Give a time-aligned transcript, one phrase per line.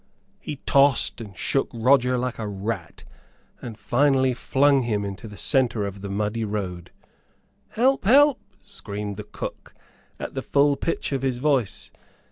[0.39, 3.03] He tossed and shook Roger like a rat,
[3.61, 6.89] and finally flung him into the center of the muddy road.
[7.69, 8.05] "Help!
[8.05, 9.75] help!" screamed the cook,
[10.19, 11.91] at the full pitch of his voice.